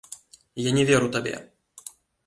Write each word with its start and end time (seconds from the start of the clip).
Я 0.69 0.73
не 0.79 0.87
веру 0.93 1.13
табе! 1.17 1.35